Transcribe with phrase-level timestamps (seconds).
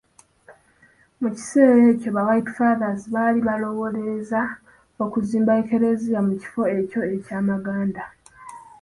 [1.21, 4.41] Mu kiseera ekyo White Fathers baali balowoolereza
[5.03, 8.03] okuzimba eklezia mu kifo ekyo Kyamaganda.